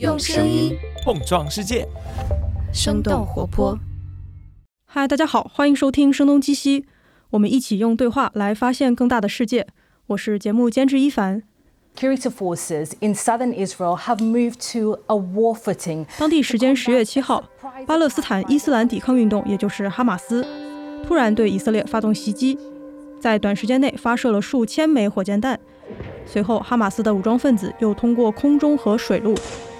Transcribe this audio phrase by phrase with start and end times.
[0.00, 1.86] 用声音碰撞世界，
[2.72, 3.78] 生动活泼。
[4.84, 6.80] 嗨，大家好，欢迎收听《声东击西》，
[7.30, 9.68] 我们一起用对话来发现更大的世界。
[10.08, 11.44] 我是节目监制一凡。
[11.94, 16.06] Security forces in southern Israel have moved to a war footing。
[16.18, 17.44] 当地时间十月七号，
[17.86, 20.44] 巴勒斯坦伊斯兰抵抗运动，也就是哈马斯，
[21.06, 22.58] 突然对以色列发动袭击，
[23.20, 25.60] 在短时间内发射了数千枚火箭弹。
[26.26, 29.36] 随后，哈马斯的武装分子又通过空中和水路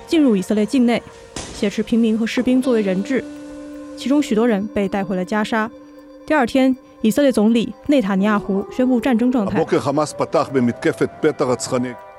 [0.07, 1.03] 进入以色列境内，
[1.55, 3.25] 挟持平民和士兵作为人质，
[3.97, 5.71] 其中许多人被带回了加沙。
[6.27, 9.63] 第二天，以色列总理内塔尼亚胡宣布战争状态。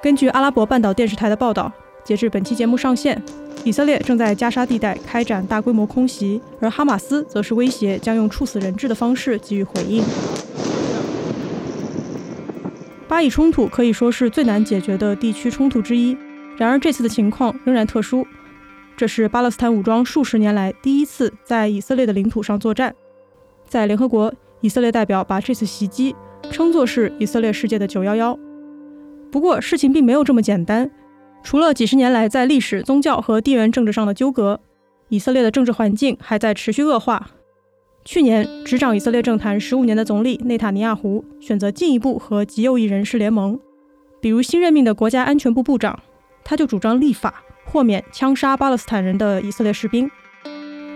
[0.02, 1.72] 根据阿拉伯半岛电视台的报道，
[2.04, 3.20] 截至本期节目上线，
[3.63, 10.04] 以色列正在加沙地带开展大规模空袭，而哈马斯则是威胁将用处死人质的方式给予回应。
[13.08, 16.16] 巴以冲突可以说是最难解决的地区冲突之一。
[16.58, 18.26] 然而，这次的情况仍然特殊。
[18.98, 22.96] 这是巴勒斯坦武装数十年来第一次在以色列的领土上作战。
[23.68, 26.15] 在联合国，以色列代表把这次袭击
[26.49, 28.40] 称作是以色列世界的“九幺幺”。
[29.30, 30.90] 不过，事情并没有这么简单。
[31.43, 34.62] 除了几十年来在历史、宗教和地缘政治上的纠葛，
[35.10, 37.32] 以色列的政治环境还在持续恶化。
[38.05, 43.60] 去年执掌以色列政坛十五年的总理内塔尼亚胡选择进一步和极右翼人士联盟，
[44.21, 45.99] 比如新任命的国家安全部部长，
[46.46, 50.10] 他就主张立法豁免枪杀巴勒斯坦人的以色列士兵。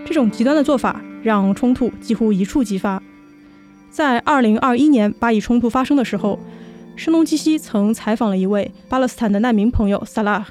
[0.06, 3.02] 这种极端的做法让冲突几乎一触即发。
[3.90, 6.38] 在2021年巴以冲突发生的时候，
[6.96, 10.46] 声东击西曾采访了一位巴勒斯坦的难民朋友萨拉，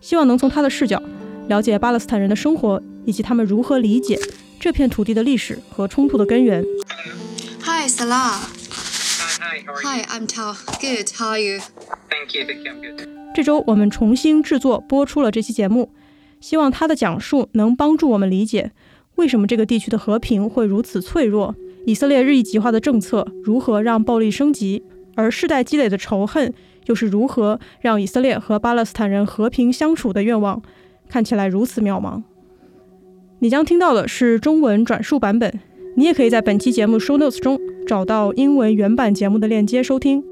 [0.00, 1.00] 希望能从他的视角
[1.48, 4.18] 了解巴勒斯坦人的生活以及他们如何理解。
[4.58, 6.64] 这片土地的历史和冲突的根源。
[7.62, 8.38] Hi, Salah.
[9.40, 10.54] Hi, how are Hi, I'm Tao.
[10.80, 11.10] Good.
[11.16, 11.60] How are you?
[12.08, 13.11] Thank you, thank you, I'm good.
[13.34, 15.90] 这周我们重新制作播出了这期节目，
[16.40, 18.72] 希望他的讲述能帮助我们理解
[19.14, 21.54] 为什么这个地区的和平会如此脆弱，
[21.86, 24.82] 以色列日益极化的政策如何让暴力升级，
[25.14, 26.52] 而世代积累的仇恨
[26.86, 30.60] 又是如何让以色列和巴勒斯坦人和平相处的愿望
[31.08, 32.22] 看起来如此渺茫。
[33.38, 35.58] 你将听到的是中文转述版本，
[35.96, 40.31] 你也可以在本期节目 show notes 中找到英文原版节目的链接收听。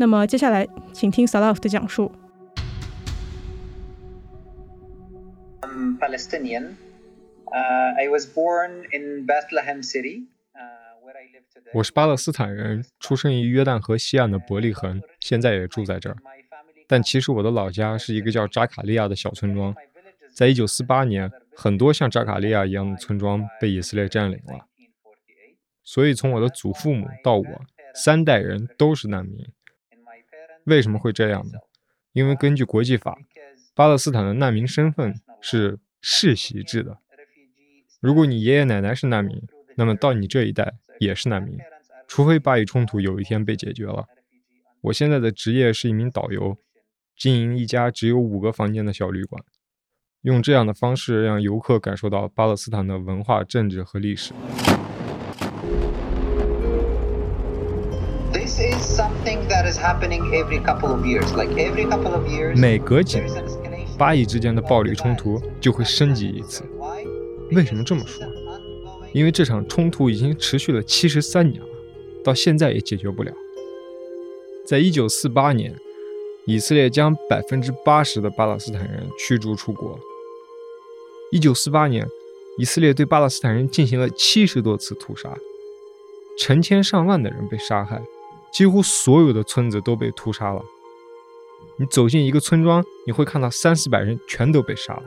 [0.00, 2.12] 那么接下来，请听 Salaf 的讲述。
[5.60, 6.76] I'm Palestinian.
[7.46, 11.70] Uh, I was born in Bethlehem City, uh, where I live today.
[11.74, 16.16] 我是巴勒斯坦人，出生于约旦河西岸的伯利恒，现在也住在这儿。
[16.86, 19.74] 但其实我的老家是一个叫扎卡利亚的小村庄。
[20.32, 24.64] 在一九四八年，很多像扎卡利亚一样的村庄被以色列占领了，
[25.82, 27.44] 所以从我的祖父母到我，
[27.92, 29.44] 三代人都是难民。
[30.68, 31.58] 为什么会这样呢？
[32.12, 33.18] 因为根据国际法，
[33.74, 36.98] 巴勒斯坦的难民身份是世袭制的。
[38.00, 39.42] 如果你爷爷奶奶是难民，
[39.76, 41.58] 那么到你这一代也是难民，
[42.06, 44.06] 除非巴以冲突有一天被解决了。
[44.82, 46.56] 我现在的职业是一名导游，
[47.16, 49.42] 经营一家只有五个房间的小旅馆。
[50.22, 54.32] 用这样的方式让游客感受到巴勒斯坦的文化、政治和历史。
[62.56, 63.44] 每隔几年，
[63.98, 66.62] 巴以之间的暴力冲突就会升级一次。
[67.52, 68.26] 为什么这么说？
[69.12, 71.68] 因为这场冲突已经持续了七十三年了，
[72.24, 73.32] 到现在也解决不了。
[74.66, 75.74] 在一九四八年，
[76.46, 79.98] 以色列将百分之八十的巴勒斯坦人驱逐出国。
[81.30, 82.06] 一九四八年，
[82.58, 85.36] 以色列对巴勒斯坦人进行了七十多次屠杀，
[86.38, 88.02] 成千上万的人被杀害，
[88.52, 90.62] 几乎所有的村子都被屠杀了。
[91.76, 95.02] 你走进一个村庄，你会看到三四百人全都被杀了。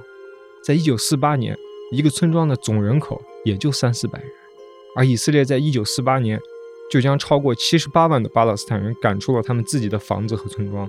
[0.63, 1.57] 在一九四八年，
[1.91, 4.29] 一个村庄的总人口也就三四百人，
[4.95, 6.39] 而以色列在一九四八年
[6.89, 10.87] 就将超过七十八万的巴勒斯坦人赶出了他们自己的房子和村庄。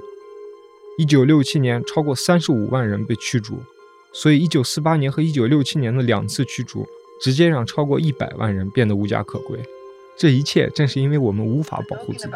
[0.99, 3.59] 一九六七年，超过三十五万人被驱逐。
[4.13, 6.87] 所以，一九四八年和一九六七年的两次驱逐，
[7.19, 9.59] 直接让超过一百万人变得无家可归。
[10.17, 12.35] 这一切正是因为我们无法保护自己。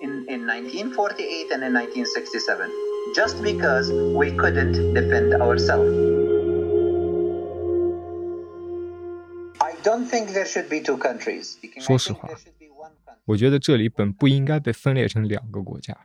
[0.00, 2.70] In, in 1948 and in 1967,
[3.16, 5.90] just because we couldn't defend ourselves.
[9.58, 11.56] I don't think there should be two countries.
[11.80, 12.28] 说实话。
[13.24, 15.98] 我觉得这里本不应该被分裂成两个国家，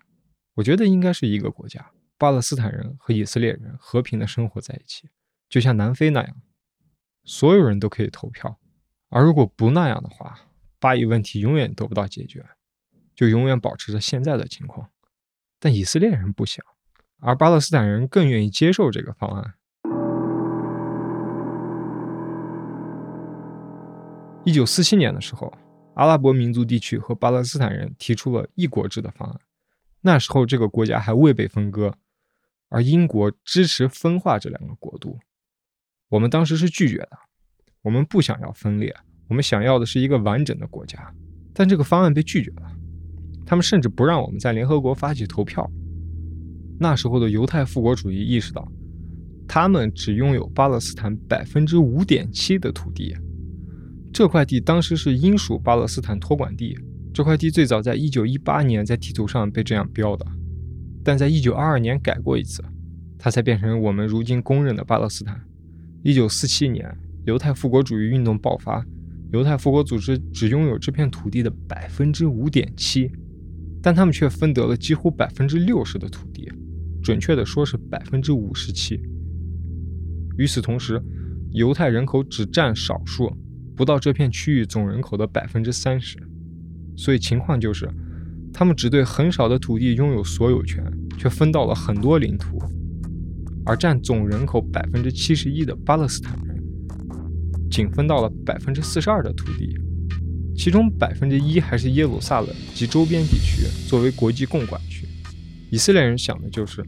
[0.55, 1.91] 我觉得应该是一个国家，
[2.23, 5.09] 巴勒斯坦人和以色列人和平的生活在一起，
[5.49, 6.37] 就像南非那样，
[7.25, 8.57] 所有人都可以投票。
[9.09, 10.39] 而如果不那样的话，
[10.79, 12.45] 巴以问题永远得不到解决。
[13.13, 14.89] 就永远保持着现在的情况。
[15.59, 16.65] 但以色列人不想，
[17.19, 19.55] 而巴勒斯坦人更愿意接受这个方案。
[24.45, 25.53] 一九四七年的时候，
[25.95, 29.41] 阿拉伯民族地区和巴勒斯坦人提出了一国制的方案。
[29.99, 31.97] 那时候这个国家还未被分割，
[32.73, 35.19] 而英国支持分化这两个国度。
[36.09, 37.11] 我们当时是拒绝的，
[37.83, 38.91] 我们不想要分裂，
[39.29, 41.13] 我们想要的是一个完整的国家。
[41.53, 42.71] 但这个方案被拒绝了，
[43.45, 45.69] 他们甚至不让我们在联合国发起投票。
[46.79, 48.67] 那时候的犹太复国主义意识到，
[49.47, 53.15] 他们只拥有巴勒斯坦百分之五点七的土地。
[54.11, 56.75] 这块地当时是英属巴勒斯坦托管地。
[57.13, 60.25] 这块地最早在1918年在地图上被这样标的，
[61.03, 62.63] 但在1922年改过一次，
[63.17, 65.41] 它才变成我们如今公认的巴勒斯坦。
[66.03, 68.85] 1947年，犹太复国主义运动爆发，
[69.31, 73.11] 犹太复国组织只拥有这片土地的百分之五点七，
[73.81, 76.51] 但他们却分得了几乎百分之六十的土地，
[77.01, 79.01] 准确的说是百分之五十七。
[80.37, 81.01] 与此同时，
[81.51, 83.31] 犹太人口只占少数。
[83.75, 86.15] 不到这片区域总人口的百分之三十，
[86.95, 87.89] 所以情况就是，
[88.53, 90.83] 他们只对很少的土地拥有所有权，
[91.17, 92.61] 却分到了很多领土。
[93.65, 96.61] 而占总人口百分之七十一的巴勒斯坦人，
[97.71, 99.75] 仅分到了百分之四十二的土地，
[100.55, 105.07] 其中百分之一还是耶路撒冷及周边地区作为国际共管区。
[105.71, 106.85] 以色列人想的就是，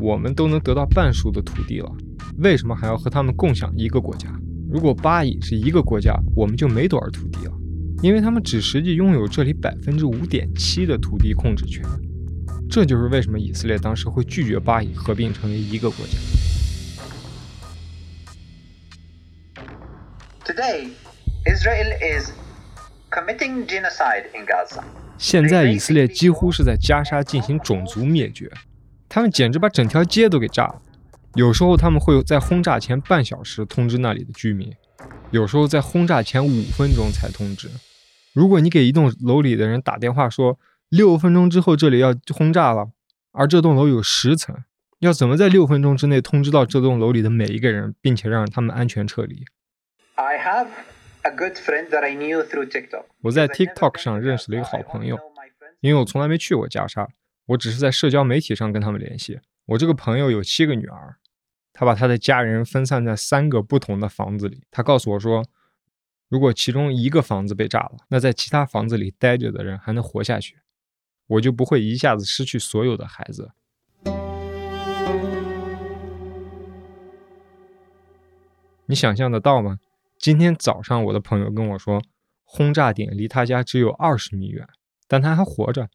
[0.00, 1.92] 我们都能得到半数的土地了，
[2.38, 4.28] 为什么还要和他们共享一个国家？
[4.70, 7.52] 如果巴以是一个国家，我们就没多少土地了，
[8.00, 11.82] 因为他们只实际拥有这里百分之五点七的土地控制权。
[12.70, 16.12] 这就是为什么以色列当时会拒绝巴以合并成为一个国家。
[20.44, 20.90] Today,
[21.44, 22.30] Israel is
[23.10, 24.84] committing genocide in Gaza.
[25.18, 28.48] 现在以色列几乎是在加沙进行种族灭绝，
[29.08, 30.80] 他们简直把整条街都给炸了。
[31.34, 34.72] 有时候他们会在轰炸前半小时通知那里的居民，
[35.32, 37.68] 有时候在轰炸前五分钟才通知。
[38.32, 40.58] 如果你给一栋楼里的人打电话说
[40.88, 42.90] 六分钟之后这里要轰炸了，
[43.32, 44.56] 而这栋楼有十层，
[45.00, 49.44] 要怎么在六分钟之内通知到这栋楼里的每一个人，并且让他们安全撤离
[50.14, 50.68] ？I have
[51.22, 53.04] a good friend that I knew through TikTok。
[53.22, 55.18] 我在 TikTok 上认识了一个好朋友，
[55.80, 57.08] 因为我从来没去过加沙，
[57.46, 59.40] 我只是在社交媒体上跟他们联系。
[59.66, 61.16] 我这个朋友有七个女儿，
[61.72, 64.62] 他把他的家人分散在三个不同的房子里。
[64.70, 65.44] 他告诉我说，
[66.28, 70.58] 如果其中一个房子被炸了，那在其他房子里待着的人还能活下去，
[71.26, 73.50] 我就不会一下子失去所有的孩子。
[78.84, 79.78] 你想象得到吗？
[80.18, 82.02] 今天早上我的朋友跟我说，
[82.44, 84.66] 轰炸点离他家只有二十米远，
[85.06, 85.88] 但他还活着。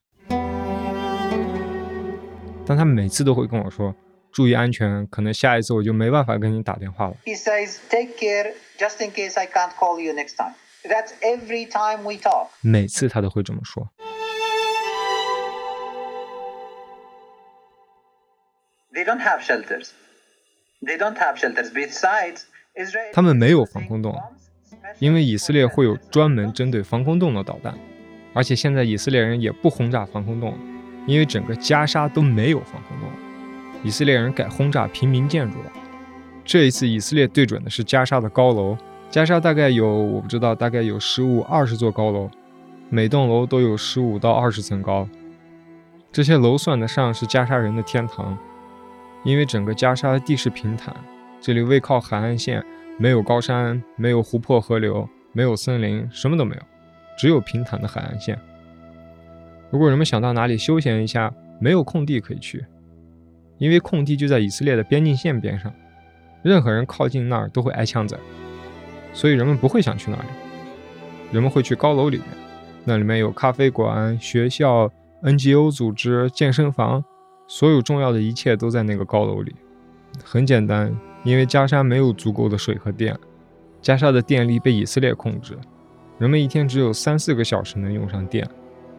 [2.65, 3.93] 但他每次都会跟我说
[4.33, 11.65] ：“注意安全，可能下一次我就没办法跟你打电话了。” He says, "Take care, just in case I can't call you next time." That's every
[11.65, 12.47] time we talk.
[12.61, 13.89] 每次他都会这么说。
[18.93, 19.89] They don't have shelters.
[20.81, 21.71] They don't have shelters.
[21.71, 22.41] Besides,
[22.75, 23.13] Israel.
[23.13, 24.19] 他们没有防空洞，
[24.99, 27.77] 因为以色列会有专门针对防空洞的导弹，
[28.33, 30.57] 而且现在以色列人也不轰炸防空洞。
[31.05, 33.09] 因为整个加沙都没有防空洞，
[33.83, 35.71] 以色列人改轰炸平民建筑了。
[36.43, 38.77] 这一次，以色列对准的是加沙的高楼。
[39.09, 42.29] 加沙大概有，我不知道，大概有十五、二十座高楼，
[42.89, 45.07] 每栋楼都有十五到二十层高。
[46.11, 48.37] 这些楼算得上是加沙人的天堂，
[49.23, 50.95] 因为整个加沙的地势平坦，
[51.39, 52.63] 这里背靠海岸线，
[52.97, 56.61] 没有高山，没有湖泊河流，没有森林，什么都没有，
[57.17, 58.39] 只有平坦的海岸线。
[59.69, 62.65] 如果人们想到哪里休闲一下，没有空地可以去，
[63.57, 65.73] 因为空地就在以色列的边境线边上，
[66.41, 68.19] 任何人靠近那儿都会挨枪子，
[69.13, 70.27] 所以人们不会想去那里。
[71.31, 72.27] 人们会去高楼里面，
[72.83, 74.91] 那里面有咖啡馆、学校、
[75.23, 77.03] NGO 组织、健身房，
[77.47, 79.55] 所有重要的一切都在那个高楼里。
[80.23, 83.17] 很简单，因为加沙没有足够的水和电，
[83.81, 85.57] 加沙的电力被以色列控制，
[86.19, 88.47] 人们一天只有三四个小时能用上电。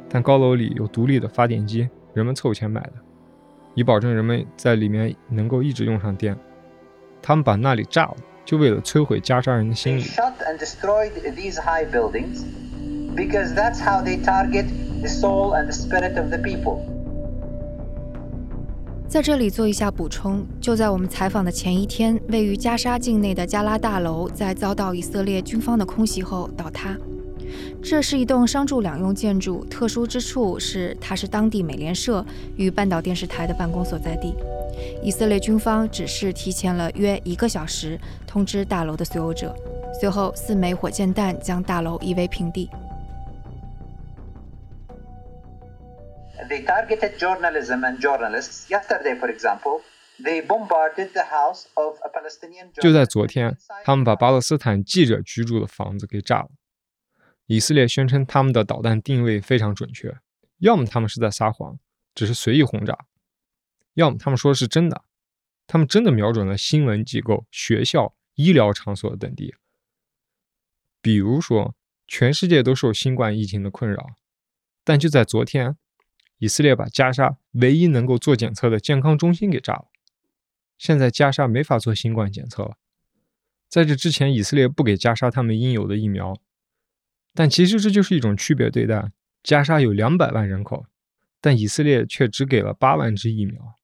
[0.09, 2.93] 但高楼里有独立的发电机，人们凑钱买的，
[3.75, 6.37] 以保证人们在里面能够一直用上电。
[7.21, 10.05] 他们把那里炸了，就为了摧毁加沙人的心理。
[19.07, 26.97] 在这里做一下补充：就在我们采访的前一天，位于加沙境内的加拉大楼在遭到以色列军方的空袭后倒塌。
[27.83, 32.25] 这是一栋商住两用建筑，特殊之处是它是当地美联社
[32.57, 34.35] 与半岛电视台的办公所在地。
[35.03, 39.55] 以色列军方只是提前了约一个小时通知大楼的所有者，
[40.01, 42.69] 随后四枚火箭弹将大楼夷为平地。
[46.49, 48.69] They targeted journalism and journalists.
[48.69, 49.81] Yesterday, for example,
[50.23, 52.71] they bombarded the house of a Palestinian.
[52.83, 56.49] 就在昨天，他们把巴勒斯坦记者居住的房子给炸了。
[57.47, 60.17] 以色列宣称他们的导弹定位非常准确，
[60.59, 61.79] 要么他们是在撒谎，
[62.15, 62.95] 只是随意轰炸；
[63.95, 65.05] 要么他们说是真的，
[65.67, 69.55] 他们真的瞄准了新闻机构、学校、医疗场所等地。
[71.03, 71.75] 比如说，
[72.07, 74.17] 全世界都受新冠疫情的困扰，
[74.83, 75.77] 但就在昨天，
[76.39, 79.89] 以色列把加沙唯一能够做检测的健康中心给炸了。
[80.79, 82.79] 现在加沙没法做新冠检测了。
[83.69, 86.41] 在这之前，以色列不给加沙他们应有的疫苗。
[87.35, 89.11] 但其实这就是一种区别对待。
[89.43, 90.87] 加沙有两百万人口，
[91.41, 93.75] 但以色列却只给了八万支疫苗。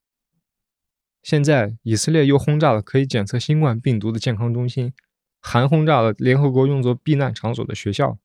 [1.23, 4.95] 现在以色列又轰炸了可以检测新冠病毒的健康中心，
[5.38, 8.16] 还轰炸了联合国用作避难场所的学校。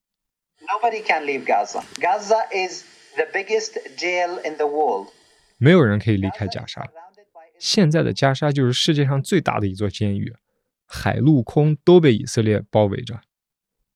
[0.61, 1.83] Nobody can leave Gaza.
[1.99, 5.09] Gaza is the biggest jail in the world.
[5.57, 6.87] 没有人可以离开加沙。
[7.59, 10.33] 现在的加沙就是世界上最大的一座监狱，
[10.85, 13.19] 海陆空都被以色列包围着。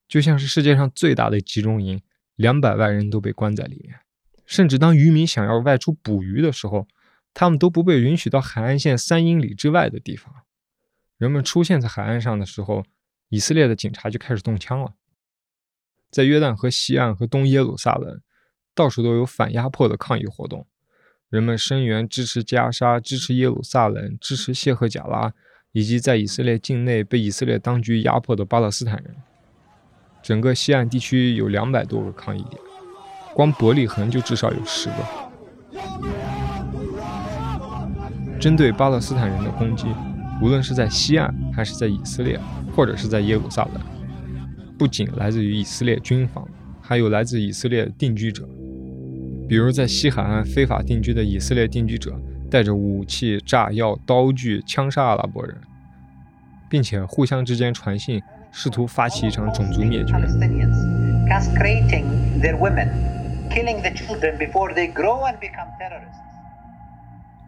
[0.09, 2.01] 就像是世界上最大的集中营，
[2.35, 3.99] 两百万人都被关在里面。
[4.45, 6.87] 甚至当渔民想要外出捕鱼的时候，
[7.35, 10.33] 他们都不被允许到海岸线三英里之外的地方。
[11.19, 12.83] 人们出现在海岸上的时候，
[13.29, 14.95] 以色列的警察就开始动枪了。
[16.09, 18.19] 在约旦河西岸和东耶路撒冷，
[18.73, 20.65] 到处都有反压迫的抗议活动，
[21.29, 25.31] 人们声援支持加沙、支持耶路撒冷、支持谢赫贾拉，
[25.71, 29.15] 以及在以色列境内被以色列当局压迫的巴勒斯坦人。
[30.29, 32.62] 整个西岸地区有两百多个抗议点，
[33.33, 34.95] 光伯利恒就至少有十个。
[38.39, 39.88] 针对巴勒斯坦人的攻击，
[40.39, 42.39] 无论是在西岸，还是在以色列，
[42.75, 43.81] 或者是在耶路撒冷，
[44.77, 46.48] 不仅来自于以色列军方，
[46.79, 48.48] 还有来自以色列定居者。
[49.48, 52.15] 比如在西海岸非法定居的以色列定居者，
[52.51, 55.57] 带着武器、炸药、刀具枪杀阿拉伯人，
[56.69, 58.21] 并且互相之间传信。
[58.51, 60.13] 试图发起一场种族灭绝，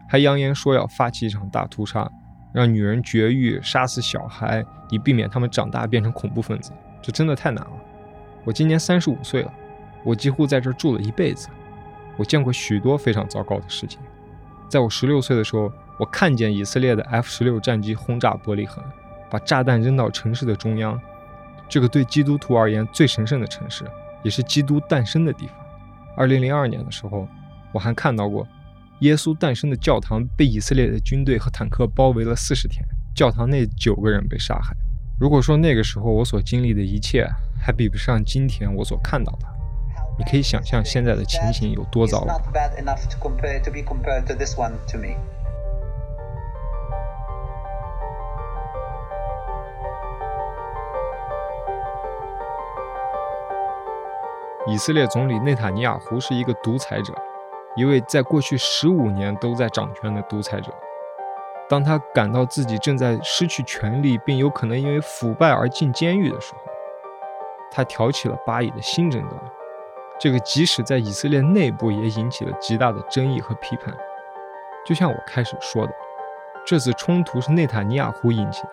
[0.08, 2.10] 还扬言说要发起一场大屠杀，
[2.52, 6.70] 让女人绝育、杀死小孩，以避免他们长大变成恐怖分子。
[7.00, 7.72] 这真的太难了。
[8.44, 9.52] 我今年三十五岁了，
[10.04, 11.48] 我几乎在这住了一辈子，
[12.16, 14.00] 我见过许多非常糟糕的事情。
[14.68, 18.84] 在我十六岁的时候，我看见以色列的 F 十六战机轰炸伯利恒。
[19.32, 21.00] 把炸弹扔到城市的中央，
[21.66, 23.82] 这个对基督徒而言最神圣的城市，
[24.22, 25.56] 也是基督诞生的地方。
[26.14, 27.26] 二零零二年的时候，
[27.72, 28.46] 我还看到过
[29.00, 32.86] 耶稣诞生的教堂被以色列的军队和坦克包围了四十天，
[33.16, 34.76] 教堂内九个人被杀害。
[35.18, 37.26] 如果说那个时候我所经历的一切
[37.58, 39.46] 还比不上今天我所看到的，
[40.18, 42.38] 你可以想象现在的情形有多糟了。
[54.64, 57.12] 以色列总理内塔尼亚胡是一个独裁者，
[57.74, 60.72] 一位在过去十五年都在掌权的独裁者。
[61.68, 66.60] 当他感到自己正在失去权力，并有可能因为腐败而进监狱的时候，
[67.72, 69.40] 他挑起了巴以的新争端。
[70.20, 73.92] 这个即使在以色列内部也引起了极大的争议和批判。
[74.86, 75.92] 就像我开始说的，
[76.64, 78.68] 这次冲突是内塔尼亚胡引起的。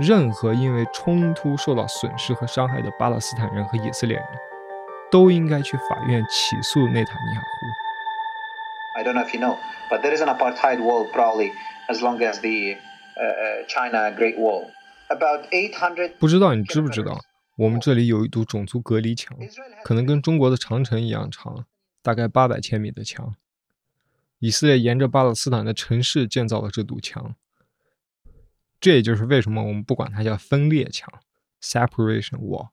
[0.00, 4.26] 任何因为冲突受到损失和伤害的巴勒斯坦人和以色列人。
[5.10, 7.46] 都应该去法院起诉内塔尼亚胡。
[8.98, 9.58] I don't know if you know,
[9.90, 11.52] but there is an apartheid wall probably
[11.88, 12.78] as long as the
[13.68, 14.70] China Great Wall.
[15.08, 16.12] About eight hundred.
[16.18, 17.18] 不知道你知不知道，
[17.56, 19.36] 我们这里有一堵种族隔离墙，
[19.84, 21.66] 可能跟中国的长城一样长，
[22.02, 23.34] 大概八百千米的墙。
[24.38, 27.34] 以色列沿着巴勒斯坦的城市建造了这堵墙，
[28.80, 31.08] 这也就是为什么我们不管它叫分裂墙
[31.60, 32.68] （separation wall）。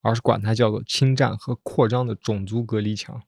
[0.00, 3.22] 而是管它叫做侵占和扩张的种族隔离墙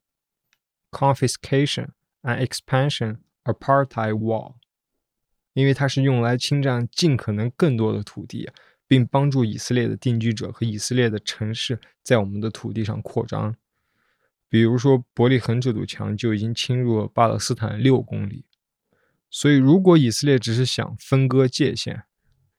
[0.90, 1.88] （confiscation
[2.22, 4.54] and expansion apartheid wall），
[5.52, 8.50] 因为它是用来侵占尽可能更多的土地，
[8.86, 13.56] 并帮助以色列的定居者和以色列的城市在我们的土地上扩张。
[14.48, 18.44] 比如说，伯利恒这堵墙就已经侵入了巴勒斯坦六公里。
[19.30, 22.02] 所以，如果以色列只是想分割界限，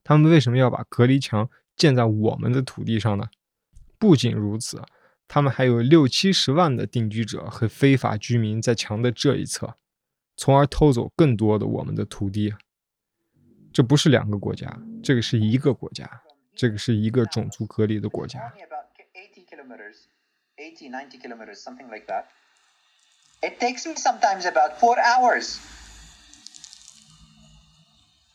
[0.01, 3.25] 他们为什么要把隔离墙建在我们的土地上呢？
[4.01, 4.81] 不仅如此，
[5.27, 9.77] 他们还有六七十万的定居者和非法居民在墙的这一侧，
[10.36, 12.55] 从而偷走更多的我们的土地。
[13.72, 16.24] 这不是两个国家，这个是一个国家，
[16.55, 18.51] 这个是一个种族隔离的国家。
[23.43, 25.60] It takes me sometimes about four hours.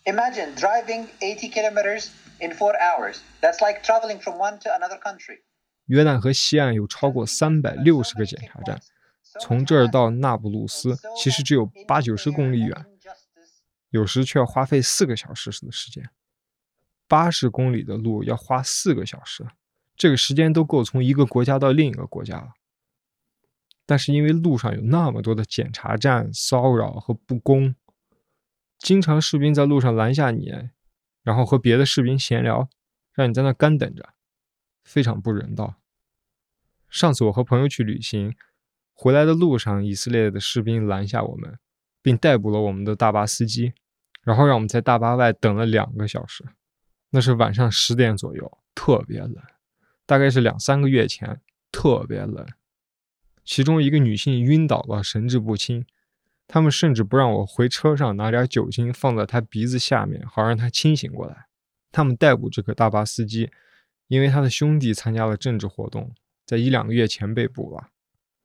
[0.04, 3.20] Imagine driving 80 kilometers in four hours.
[3.40, 5.40] That's like traveling from one to another country.
[5.86, 8.80] 约旦河西岸有超过三百六十个检查站，
[9.40, 12.86] 从这儿到那不鲁斯其实只有八九十公里远，
[13.90, 16.08] 有时却要花费四个小时的时间。
[17.08, 19.46] 八十公里的路要花四个小时，
[19.96, 22.48] 这个时间都够从一个国家到另一个国家了。
[23.86, 27.76] 但是因为路上有那么多的检查站、骚扰和不公，
[28.80, 30.52] 经常士兵在路上拦下你，
[31.22, 32.68] 然后和别的士兵闲聊，
[33.12, 34.08] 让你在那干等着，
[34.86, 35.74] 非常不人道。
[36.88, 38.34] 上次我和朋友去旅行，
[38.94, 41.58] 回来的路上，以色列的士兵拦下我们，
[42.00, 43.74] 并逮捕了我们的大巴司机，
[44.22, 46.44] 然后让我们在大巴外等了两个小时。
[47.10, 49.36] 那是晚上十点左右，特别冷，
[50.06, 51.40] 大概是两三个月前，
[51.72, 52.46] 特别冷。
[53.44, 55.84] 其中一个女性晕倒了，神志不清。
[56.48, 61.46] 他们甚至不让我回车上拿点酒精放在她鼻子下面，好让她清醒过来。
[61.90, 63.50] 他们逮捕这个大巴司机，
[64.08, 67.90] 因为他的兄弟参加了政治活动，在一两个月前被捕了。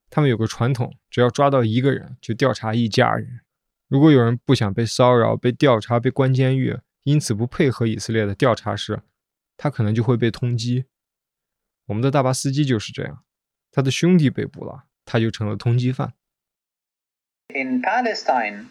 [0.10, 3.41] 他们有个传统，只要抓到一个人，就调查一家人。
[3.88, 9.01] 如果有人不想被骚扰、被调查、被关监狱，因此不配合以色列的调查时，
[9.58, 10.86] 他可能就会被通缉。
[11.86, 13.24] 我们的大巴司机就是这样，
[13.72, 14.86] 他的兄弟被捕了。
[15.03, 16.13] 他就成了通缉犯。
[17.50, 18.68] In Palestine,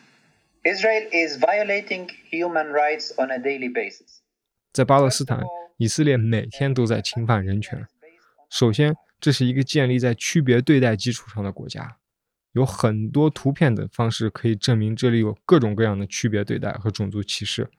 [0.62, 4.20] Israel is violating human rights on a daily basis.
[4.73, 5.40] 在巴勒斯坦，
[5.80, 7.88] 以色列每天都在侵犯人权。
[8.50, 11.96] 首先，这是一个建立在区别对待基础上的国家，
[12.52, 17.71] 有很多图片等方式可以证明这里有各种各样的区别对待和种族歧视。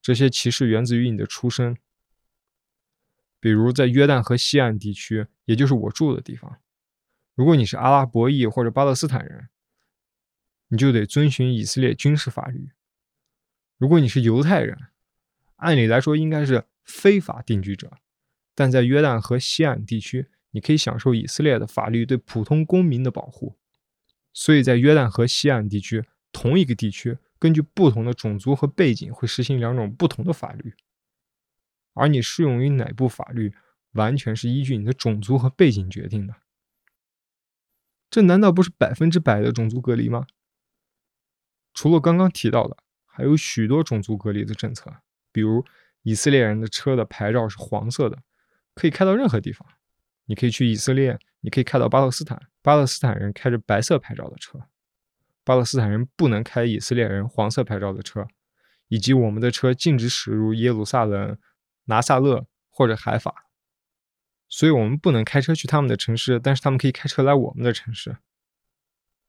[0.00, 1.76] 这些歧视源自于你的出身，
[3.40, 6.60] 比如在约旦河西岸地区，也就是我住的地方。
[7.34, 9.48] 如果你是阿拉伯裔或者巴勒斯坦人，
[10.68, 12.68] 你就得遵循以色列军事法律；
[13.76, 14.78] 如果你是犹太人，
[15.56, 17.92] 按理来说应该是非法定居者，
[18.54, 23.56] 但在约旦河西岸地区，你可以享受以色列的法律对普通公民的保护。
[24.32, 30.74] 所以在约旦河西岸地区，同一个地区根据不同的种族和背景会实行两种不同的法律，
[31.92, 33.52] 而你适用于哪部法律，
[33.92, 36.36] 完全是依据你的种族和背景决定的。
[38.10, 40.26] 这难道不是百分之百的种族隔离吗？
[41.74, 45.64] 除了刚刚提到的，还有许多种族隔离的政策，比如
[46.08, 48.18] 以色列人的车的牌照是黄色的，
[48.74, 49.68] 可以开到任何地方。
[50.24, 54.58] 你可以去以色列，你可以开到巴勒斯坦，巴勒斯坦人开着白色牌照的车，
[55.44, 58.26] 巴勒斯坦人不能开以色列人黄色牌照的车，
[58.88, 61.38] 以及我们的车禁止驶入耶路撒冷、
[61.84, 63.44] 拿撒勒或者海法。
[64.48, 68.16] 所以我们不能开车去他们的城市，但是他们可以开车来我们的城市。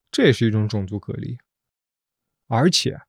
[0.10, 1.38] 这也是一种种族隔离。
[2.48, 3.02] 而且，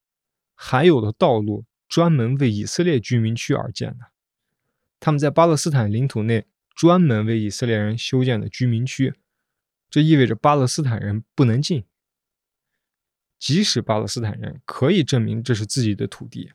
[0.57, 4.13] 还有的道路专门为以色列居民区而建的，
[5.01, 9.13] 他们在巴勒斯坦领土内专门为以色列人修建的居民区，
[9.91, 11.85] 这意味着巴勒斯坦人不能进。
[13.41, 16.53] 即使巴勒斯坦人可以证明这是自己的土地，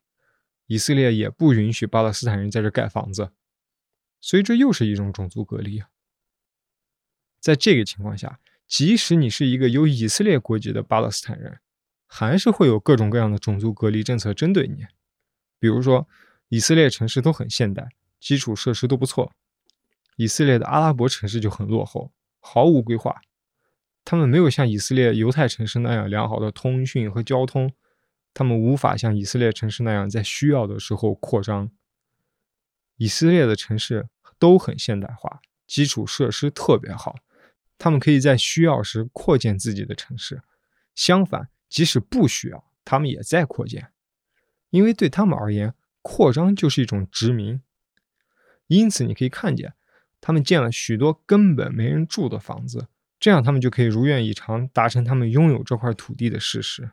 [0.68, 3.32] 以色列也不允许巴勒斯坦人在这盖房子。
[4.22, 5.84] 所以这又是一种种族隔离。
[7.42, 11.60] 在这个情况下，即使你是一个有以色列国籍的巴勒斯坦人，
[12.08, 14.86] 还是会有各种各样的种族隔离政策针对你。
[15.66, 16.08] 比如说，
[16.50, 19.32] 以色列城市都很现代，基础设施都不错；
[20.16, 23.20] 以色列的阿拉伯城市就很落后，毫无规划。
[24.04, 27.74] 他们没有像以色列犹太城市那样良好的通讯和交通，
[28.32, 31.72] 他们无法像以色列城市那样在需要的时候扩张。
[32.98, 37.16] 以色列的城市都很现代化，基础设施特别好，
[37.80, 40.44] 他们可以在需要时扩建自己的城市。
[40.94, 43.92] 相反，即使不需要，他们也在扩建，
[44.70, 47.62] 因为对他们而言，扩张就是一种殖民。
[48.68, 49.74] 因此，你可以看见，
[50.20, 52.88] 他们建了许多根本没人住的房子，
[53.20, 56.92] 这样他们就可以如愿以偿达成他们拥有这块土地的事实。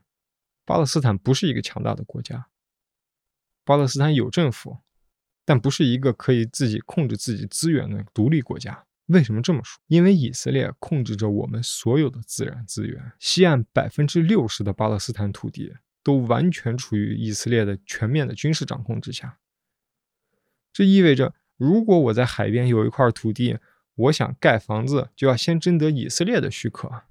[0.64, 2.46] 巴勒斯坦不是一个强大的国家，
[3.64, 4.78] 巴勒斯坦有政府。
[5.44, 8.86] 但不是一个可以自己控制自己资源的独立国家。
[9.06, 9.76] 为什么这么说？
[9.88, 13.12] 因为以色列控制着我们所有的自然资源。
[13.18, 19.38] 西岸百分之六十的巴勒斯坦土地都完全处于以色列的全面的军事掌控之下。
[20.72, 23.58] 这意味着，如果我在海边有一块土地，
[23.94, 27.04] 我想盖房子，就要先征得以色列的许可。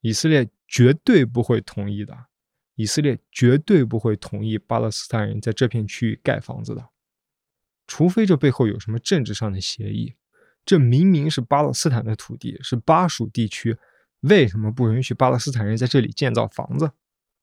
[0.00, 2.26] 以色列绝对不会同意的，
[2.74, 6.88] 以色列绝对不会同意巴勒斯坦人在这片区域盖房子的，
[7.86, 10.14] 除非这背后有什么政治上的协议。
[10.64, 13.78] 这明明是巴勒斯坦的土地，是巴属地区，
[14.20, 16.90] 为什么不允许巴勒斯坦人在这里建造房子，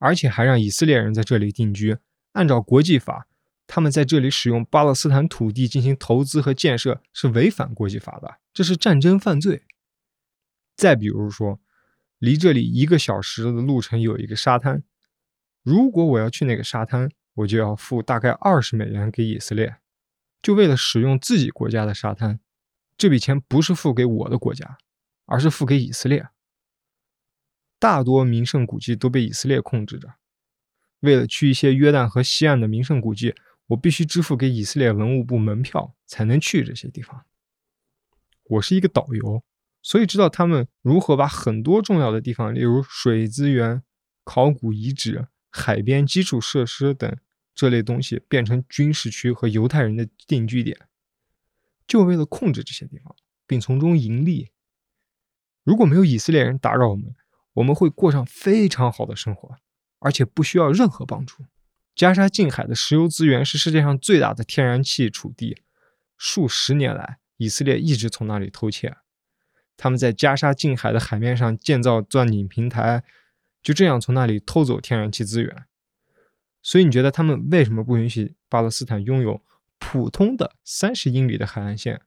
[0.05, 1.97] 而且还让以色列人在这里定居？
[2.33, 3.27] 按照国际法，
[3.65, 9.63] 他们在这里使用巴勒斯坦土地进行投资和建设是违反国际法的，这是战争犯罪。
[10.75, 11.59] 再比如说。
[12.19, 14.81] 离这里一个小时的路程有一个沙滩，
[15.63, 19.75] 如果我要去那个沙滩，我就要付大概二十美元给以色列，
[20.41, 22.39] 就为了使用自己国家的沙滩。
[22.97, 24.77] 这笔钱不是付给我的国家，
[25.25, 26.29] 而是付给以色列。
[27.85, 30.15] 大多名胜古迹都被以色列控制着，
[31.01, 33.35] 为了去一些约旦河西岸的名胜古迹，
[33.67, 37.25] 我必须支付给以色列文物部门票才能去这些地方。
[38.45, 39.43] 我是一个导游。
[39.83, 43.83] 所以知道他们如何把很多重要的地方，例如水资源、
[44.23, 47.15] 考古遗址、海边基础设施等
[47.53, 50.75] 这类东西，变成军事区和犹太人的定居点，
[51.85, 54.49] 就为了控制这些地方，并从中盈利。
[55.63, 57.13] 如果没有以色列人打扰我们，
[57.55, 59.57] 我们会过上非常好的生活，
[59.99, 61.45] 而且不需要任何帮助。
[61.95, 65.63] 加沙近海的石油资源是世界上最大的天然气储地，
[66.17, 68.97] 数十年来，以色列一直从那里偷窃。
[69.77, 73.03] 他们在加沙近海的海面上建造钻井平台，
[73.61, 75.65] 就这样从那里偷走天然气资源。
[76.61, 79.41] 所以你觉得他们为什么不允许巴勒斯坦拥有
[79.77, 82.01] 普通的三十英里的海岸线？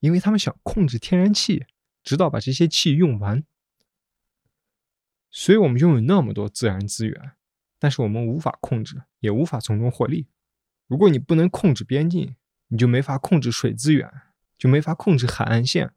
[0.00, 1.64] 因为他们想控制天然气，
[2.02, 3.42] 直到把这些气用完。
[5.38, 7.32] 所以我们拥有那么多自然资源，
[7.78, 10.28] 但是我们无法控制，也无法从中获利。
[10.86, 12.36] 如果你不能控制边境，
[12.68, 14.10] 你就没法控制水资源，
[14.56, 15.90] 就没法控制海岸线。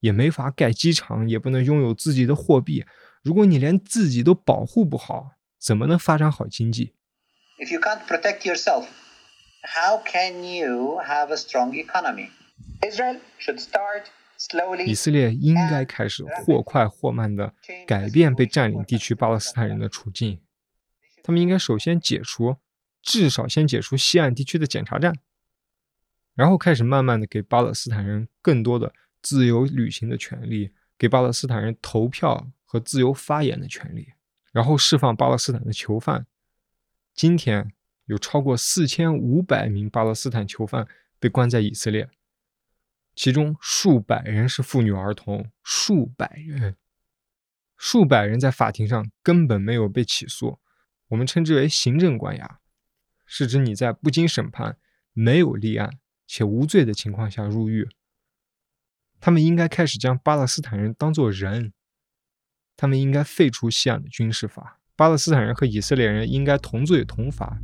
[0.00, 2.84] 也没法盖机场，也不能拥有自己的货币。
[3.22, 6.94] 如果你连自己都保护不好，怎么能发展好经济
[7.58, 8.86] ？If you can't protect yourself,
[9.62, 12.30] how can you have a strong economy?
[12.80, 14.06] Israel should start.
[14.86, 17.54] 以色列应该开始或快或慢地
[17.86, 20.40] 改变被占领地区巴勒斯坦人的处境。
[21.22, 22.56] 他们应该首先解除，
[23.02, 25.14] 至少先解除西岸地区的检查站，
[26.34, 28.92] 然后开始慢慢地给巴勒斯坦人更多的。
[29.22, 34.14] 自由旅行的权利，给巴勒斯坦人投票和自由发言的权利，
[34.50, 36.26] 然后释放巴勒斯坦的囚犯。
[37.12, 37.70] 今天
[38.06, 42.08] 有超过四千五百名巴勒斯坦囚犯被关在以色列，
[43.14, 46.76] 其中数百人是妇女儿童，数百人，
[47.76, 50.58] 数百人在法庭上根本没有被起诉，
[51.08, 52.60] 我们称之为行政关押，
[53.26, 54.78] 是指你在不经审判、
[55.12, 57.88] 没有立案且无罪的情况下入狱。
[59.20, 61.74] 他们应该开始将巴勒斯坦人当作人，
[62.76, 67.58] 他们应该废除西岸的军事法，巴勒斯坦人和以色列人应该同罪同罚。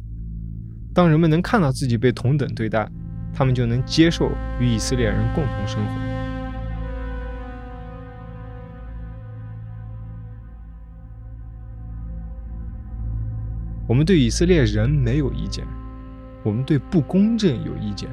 [0.92, 2.90] 当人们能看到自己被同等对待，
[3.36, 5.92] 他们就能接受与以色列人共同生活。
[13.86, 15.64] 我们对以色列人没有意见，
[16.42, 18.08] 我们对不公正有意见。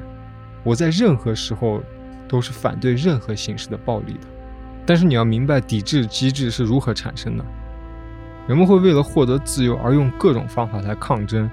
[0.62, 1.82] 我在任何时候。
[2.26, 4.26] 都是反对任何形式的暴力的，
[4.86, 7.44] 但是你要明白抵制机制是如何产生的。
[8.48, 11.48] 人们会为了获得自由而用各种方法来抗争。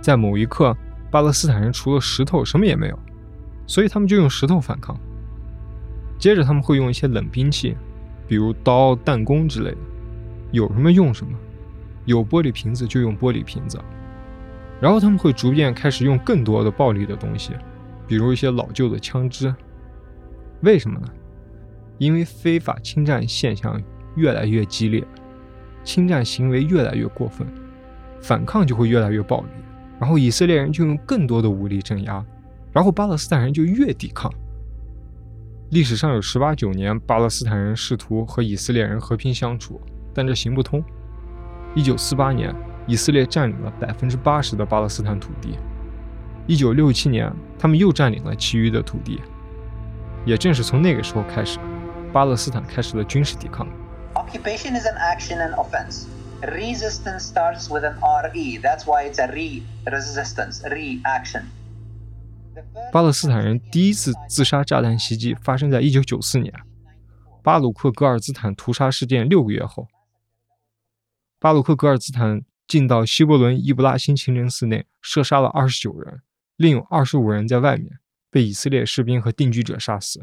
[0.00, 0.74] 在某一刻，
[1.14, 2.98] 巴勒斯坦人除了石头什么也没有，
[3.68, 4.98] 所以他们就用石头反抗。
[6.18, 7.76] 接着他们会用一些冷兵器，
[8.26, 9.76] 比如刀、弹弓之类的，
[10.50, 11.32] 有什么用什么。
[12.04, 13.78] 有玻璃瓶子就用玻璃瓶子。
[14.80, 17.52] 然后他们会逐渐开始用更多的暴力的东西。
[18.08, 19.54] 比如一些老旧的枪支，
[20.62, 21.08] 为什么呢？
[21.98, 23.80] 因为非法侵占现象
[24.16, 25.06] 越来越激烈，
[25.84, 27.46] 侵占行为越来越过分，
[28.20, 29.46] 反抗就会越来越暴力，
[30.04, 32.22] 然后以色列人就用更多的武力镇压，
[32.74, 34.30] 然后巴勒斯坦人就越抵抗。
[35.70, 39.80] 历史上有十八九年，巴勒斯坦人试图和以色列人和平相处，
[40.12, 40.84] 但这行不通。
[41.74, 42.54] 一九四八年，
[42.86, 45.56] 以色列占领了百分之八十的巴勒斯坦土地。
[46.46, 49.22] 一九六七年，他们又占领了其余的土地。
[50.26, 51.58] 也正是从那个时候开始，
[52.12, 53.66] 巴勒斯坦开始了军事抵抗。
[54.16, 56.04] Occupation is an action and offense.
[56.46, 57.94] Resistance starts with an
[58.34, 58.58] re.
[58.58, 61.44] That's why it's a re-resistance, reaction.
[62.92, 66.52] 巴勒斯坦人第一次自杀炸弹袭击发生在一九九四年，
[67.42, 69.88] 巴鲁克·格尔兹坦屠杀事件六个月后，
[71.38, 76.20] 巴鲁克·格尔兹坦进到希伯伦伊布拉辛清真寺内，射杀了二十九人。
[76.56, 77.98] 另有二十五人在外面
[78.30, 80.22] 被以色列士兵和定居者杀死。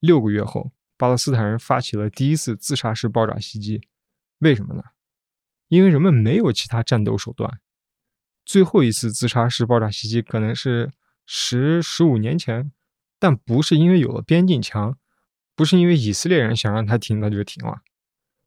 [0.00, 3.80] 六个月后，巴勒斯坦人发起了第一次自杀式爆炸袭击。
[4.40, 4.82] 为什么呢？
[5.70, 7.60] 因为人们没有其他战斗手段。
[8.44, 10.90] 最后一次自杀式爆炸袭击可能是
[11.24, 12.72] 十十五年前，
[13.20, 14.98] 但不是因为有了边境墙，
[15.54, 17.82] 不是因为以色列人想让它停，它就停了，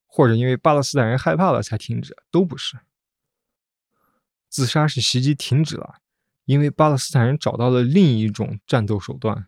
[0.05, 2.77] 或者因为巴勒斯坦人害怕了才停止，都不是。
[4.49, 5.95] 自杀式袭击停止了，
[6.43, 9.47] 因为巴勒斯坦人找到了另一种战斗手段，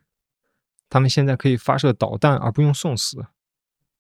[0.88, 3.26] 他们现在可以发射导弹而不用送死。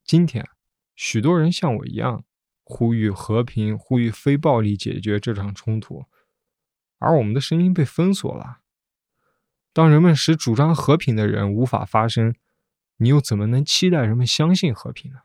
[0.05, 0.47] 今天，
[0.95, 2.23] 许多人像我一样，
[2.65, 6.05] 呼吁和平，呼吁非暴力解决这场冲突。
[6.97, 8.57] 而我们的声音被封锁了。
[9.71, 12.33] 当人们使主张和平的人无法发声，
[12.97, 15.19] 你又怎么能期待人们相信和平呢？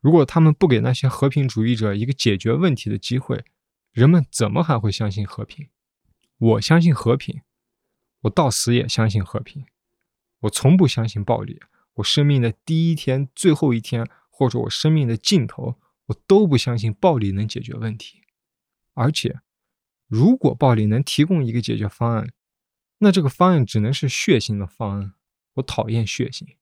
[0.00, 3.44] 如果他们不给那些和平主义者一个解决问题的机会，
[3.90, 5.68] 人们怎么还会相信和平？
[6.36, 7.42] 我相信和平，
[8.20, 9.64] 我到死也相信和平。
[10.40, 11.60] 我从不相信暴力。
[11.94, 18.22] 我生命的第一天、最后一天，或者我生命的尽头，我都不相信暴力能解决问题，
[18.94, 19.40] 而且。
[20.06, 22.30] 如果暴力能提供一个解决方案，
[22.98, 25.14] 那这个方案只能是血腥的方案。
[25.54, 26.56] 我讨厌血腥，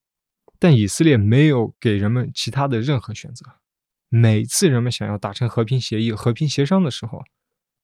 [0.60, 3.44] 但以色列没有给人们其他的任何选择。
[4.08, 7.24] 每次人们想要达成和平协议、和平协商的时候，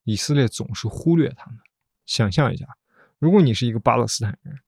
[0.04, 1.58] 以色列总是忽略他们。
[2.06, 2.78] 想象一下，
[3.18, 4.60] 如果你是一个巴勒斯坦人，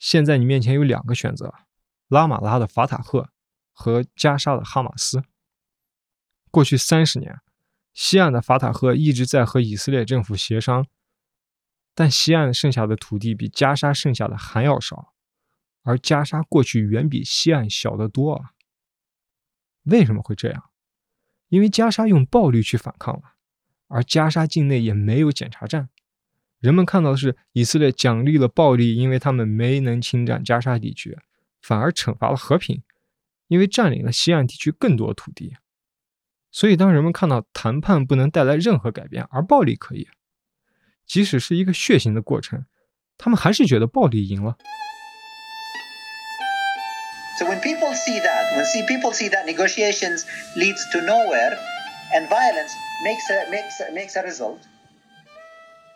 [0.00, 1.54] 现在你面前有两个选择：
[2.08, 3.30] 拉马拉的法塔赫
[3.72, 5.22] 和加沙的哈马斯。
[6.54, 7.40] 过去三十年。
[7.94, 10.86] 西岸的法塔赫一直在和以色列政府协商，
[11.96, 15.12] 但西岸剩下的土地比加沙剩下的还要少，
[15.82, 18.52] 而加沙过去远比西岸小得多啊！
[19.82, 20.70] 为什么会这样？
[21.48, 23.34] 因为加沙用暴力去反抗了，
[23.88, 25.88] 而加沙境内也没有检查站。
[26.60, 31.18] 人们看到的是以色列奖励了暴力，因为他们没能侵占加沙地区，
[31.60, 32.82] 反而惩罚了和平，
[33.48, 35.56] 因为占领了西岸地区更多土地。
[36.53, 40.07] 所以，当人们看到谈判不能带来任何改变，而暴力可以，
[41.05, 42.65] 即使是一个血腥的过程，
[43.17, 44.57] 他们还是觉得暴力赢了。
[47.37, 50.25] So when people see that, when see people see that negotiations
[50.57, 51.57] leads to nowhere,
[52.13, 52.71] and violence
[53.05, 54.59] makes a makes makes a result,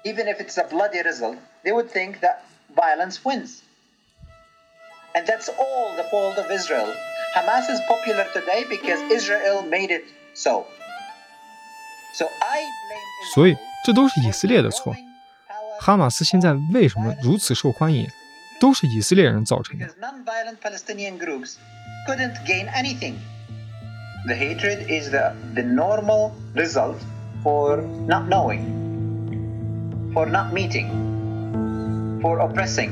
[0.06, 3.62] even if it's a bloody result, they would think that violence wins.
[5.16, 6.94] And that's all the fault of Israel.
[7.36, 10.06] Hamas is popular today because Israel made it
[10.38, 10.66] So,
[12.18, 13.34] so I blame.
[13.34, 14.96] 所以这都是以色列的错。
[15.80, 18.08] 哈马斯现在为什么如此受欢迎，
[18.60, 19.86] 都是以色列人造成的。
[20.00, 21.56] Non-violent Palestinian groups
[22.08, 23.16] couldn't gain anything.
[24.26, 26.96] The hatred is the the normal result
[27.44, 28.64] for not knowing,
[30.14, 30.90] for not meeting,
[32.22, 32.92] for oppressing.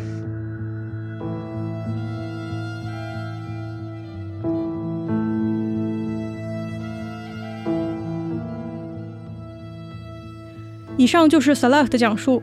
[10.97, 12.43] 以上就是 Salah 的讲述。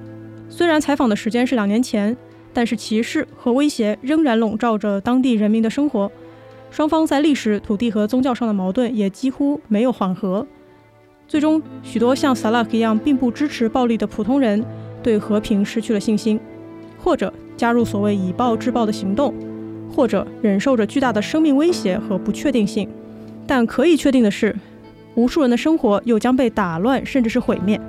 [0.50, 2.16] 虽然采访的时间是两年前，
[2.54, 6.12] 但是歧视和威胁仍然笼罩着当地人民的生活。
[6.70, 10.46] 双方在历史、土地和宗教上的矛盾也几乎没有缓和。
[11.28, 14.64] 最终，许多像 Salak 一样并不支持暴力的普通人
[15.02, 16.40] 对和平失去了信心，
[17.00, 19.34] 或者加入所谓以暴制暴的行动，
[19.96, 22.88] 或者忍受着巨大的生命威胁和不确定性。
[23.48, 24.56] 但可以确定的是，
[25.16, 27.80] 无数人的生活又将被打乱，甚至是毁灭。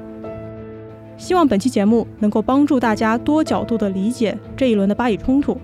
[1.17, 5.57] 希望本期节目能够帮助大家多角度地理解这一轮的巴以冲突。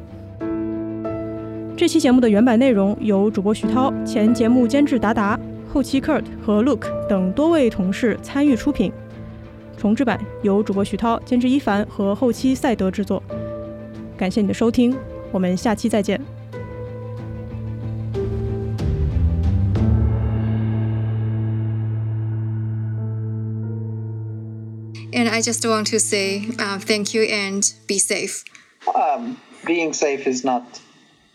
[1.76, 5.38] 这期节目的原版内容由主播徐涛、前节目监制达达、
[5.72, 8.92] 后期 Kurt 和 Luke 等多位同事参与出品。
[9.76, 13.22] 重制版由主播徐涛、监制一凡和后期赛德制作。
[14.16, 14.94] 感谢你的收听，
[15.32, 16.39] 我们下期再见。
[25.20, 28.42] And I just want to say uh, thank you and be safe.
[28.94, 30.80] Um, being safe is not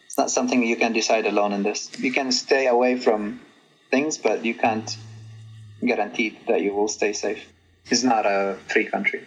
[0.08, 1.92] it's not something you can decide alone in this.
[2.00, 3.42] You can stay away from
[3.92, 4.90] things, but you can't
[5.86, 7.46] guarantee that you will stay safe.
[7.92, 9.22] It's not a free country.